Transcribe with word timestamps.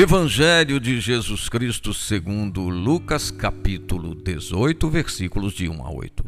Evangelho 0.00 0.78
de 0.78 1.00
Jesus 1.00 1.48
Cristo 1.48 1.92
segundo 1.92 2.68
Lucas 2.68 3.32
capítulo 3.32 4.14
18, 4.14 4.88
versículos 4.88 5.52
de 5.52 5.68
1 5.68 5.84
a 5.84 5.90
8. 5.90 6.24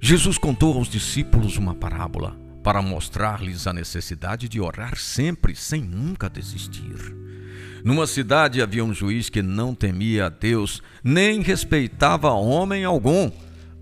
Jesus 0.00 0.38
contou 0.38 0.78
aos 0.78 0.88
discípulos 0.88 1.58
uma 1.58 1.74
parábola 1.74 2.34
para 2.64 2.80
mostrar-lhes 2.80 3.66
a 3.66 3.74
necessidade 3.74 4.48
de 4.48 4.58
orar 4.58 4.96
sempre 4.96 5.54
sem 5.54 5.82
nunca 5.82 6.30
desistir. 6.30 7.14
Numa 7.84 8.06
cidade 8.06 8.62
havia 8.62 8.82
um 8.82 8.94
juiz 8.94 9.28
que 9.28 9.42
não 9.42 9.74
temia 9.74 10.24
a 10.24 10.28
Deus, 10.30 10.82
nem 11.04 11.42
respeitava 11.42 12.30
homem 12.30 12.86
algum. 12.86 13.30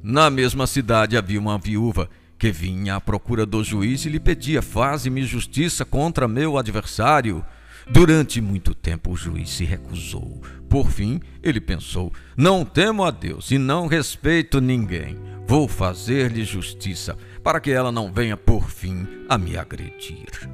Na 0.02 0.28
mesma 0.28 0.66
cidade 0.66 1.16
havia 1.16 1.38
uma 1.38 1.58
viúva 1.58 2.10
que 2.36 2.50
vinha 2.50 2.96
à 2.96 3.00
procura 3.00 3.46
do 3.46 3.62
juiz 3.62 4.04
e 4.04 4.08
lhe 4.08 4.18
pedia: 4.18 4.60
Faze-me 4.60 5.22
justiça 5.22 5.84
contra 5.84 6.26
meu 6.26 6.58
adversário. 6.58 7.44
Durante 7.88 8.40
muito 8.40 8.74
tempo 8.74 9.12
o 9.12 9.16
juiz 9.16 9.50
se 9.50 9.64
recusou. 9.64 10.40
Por 10.68 10.90
fim, 10.90 11.20
ele 11.42 11.60
pensou: 11.60 12.12
Não 12.36 12.64
temo 12.64 13.04
a 13.04 13.10
Deus 13.10 13.50
e 13.50 13.58
não 13.58 13.86
respeito 13.86 14.60
ninguém. 14.60 15.18
Vou 15.46 15.66
fazer-lhe 15.66 16.44
justiça, 16.44 17.16
para 17.42 17.60
que 17.60 17.70
ela 17.70 17.90
não 17.90 18.12
venha 18.12 18.36
por 18.36 18.70
fim 18.70 19.06
a 19.28 19.36
me 19.36 19.56
agredir. 19.56 20.48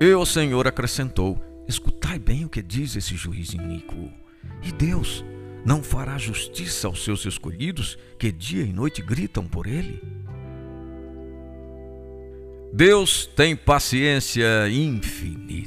E 0.00 0.12
o 0.12 0.26
Senhor 0.26 0.66
acrescentou: 0.66 1.40
Escutai 1.66 2.18
bem 2.18 2.44
o 2.44 2.48
que 2.48 2.62
diz 2.62 2.96
esse 2.96 3.16
juiz 3.16 3.52
iníquo. 3.52 4.10
E 4.62 4.72
Deus 4.72 5.24
não 5.64 5.82
fará 5.82 6.18
justiça 6.18 6.86
aos 6.86 7.04
seus 7.04 7.24
escolhidos 7.24 7.98
que 8.18 8.32
dia 8.32 8.62
e 8.62 8.72
noite 8.72 9.02
gritam 9.02 9.46
por 9.46 9.66
ele? 9.66 10.02
Deus 12.72 13.26
tem 13.26 13.56
paciência 13.56 14.68
infinita 14.70 15.59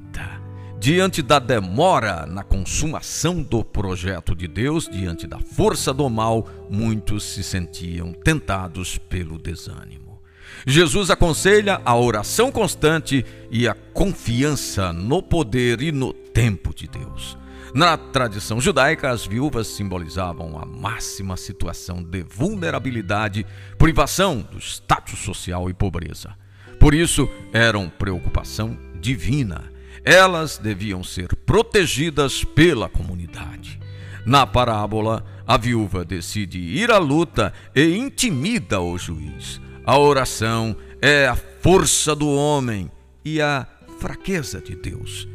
diante 0.84 1.22
da 1.22 1.40
demora 1.40 2.26
na 2.26 2.44
consumação 2.44 3.42
do 3.42 3.64
projeto 3.64 4.36
de 4.36 4.50
Deus, 4.50 4.90
diante 4.92 5.26
da 5.26 5.40
força 5.40 5.94
do 5.94 6.10
mal, 6.10 6.46
muitos 6.70 7.24
se 7.24 7.42
sentiam 7.42 8.12
tentados 8.12 8.98
pelo 8.98 9.38
desânimo. 9.38 10.20
Jesus 10.68 11.10
aconselha 11.10 11.80
a 11.86 11.96
oração 11.96 12.52
constante 12.52 13.26
e 13.50 13.66
a 13.66 13.74
confiança 13.74 14.92
no 14.92 15.24
poder 15.24 15.82
e 15.82 15.90
no 15.90 16.12
tempo 16.12 16.76
de 16.76 16.86
Deus. 16.86 17.38
Na 17.74 17.96
tradição 17.96 18.60
judaica, 18.60 19.10
as 19.10 19.26
viúvas 19.26 19.68
simbolizavam 19.68 20.60
a 20.60 20.66
máxima 20.66 21.38
situação 21.38 22.04
de 22.04 22.24
vulnerabilidade, 22.24 23.46
privação 23.78 24.46
do 24.52 24.60
status 24.60 25.20
social 25.20 25.70
e 25.70 25.74
pobreza. 25.74 26.36
Por 26.78 26.94
isso, 26.94 27.30
eram 27.54 27.88
preocupação 27.88 28.78
divina 29.00 29.72
elas 30.04 30.58
deviam 30.58 31.04
ser 31.04 31.36
protegidas 31.36 32.44
pela 32.44 32.90
comunidade. 32.90 33.80
Na 34.26 34.48
parábola, 34.48 35.26
a 35.46 35.58
viúva 35.58 36.06
decide 36.06 36.58
ir 36.58 36.92
à 36.92 36.98
luta 36.98 37.54
e 37.76 37.98
intimida 37.98 38.80
o 38.80 38.98
juiz. 38.98 39.60
A 39.86 39.98
oração 39.98 40.76
é 41.02 41.28
a 41.28 41.36
força 41.36 42.16
do 42.16 42.30
homem 42.30 42.90
e 43.24 43.42
a 43.42 43.68
fraqueza 44.00 44.62
de 44.62 44.76
Deus. 44.76 45.28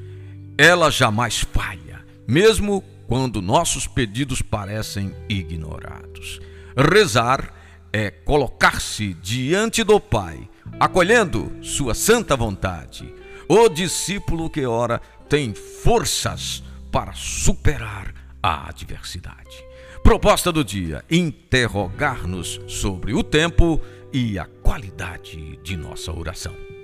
Ela 0.56 0.90
jamais 0.90 1.40
falha, 1.40 2.04
mesmo 2.26 2.82
quando 3.06 3.42
nossos 3.42 3.86
pedidos 3.86 4.40
parecem 4.40 5.14
ignorados. 5.28 6.40
Rezar 6.76 7.54
é 7.92 8.10
colocar-se 8.10 9.14
diante 9.14 9.82
do 9.82 10.00
Pai, 10.00 10.48
acolhendo 10.78 11.52
Sua 11.62 11.94
santa 11.94 12.36
vontade 12.36 13.17
o 13.48 13.68
discípulo 13.68 14.50
que 14.50 14.66
ora 14.66 15.00
tem 15.28 15.54
forças 15.54 16.62
para 16.92 17.12
superar 17.12 18.14
a 18.42 18.68
adversidade. 18.68 19.64
Proposta 20.02 20.52
do 20.52 20.64
dia: 20.64 21.04
interrogar-nos 21.10 22.60
sobre 22.66 23.14
o 23.14 23.22
tempo 23.22 23.80
e 24.12 24.38
a 24.38 24.46
qualidade 24.62 25.58
de 25.62 25.76
nossa 25.76 26.12
oração. 26.12 26.77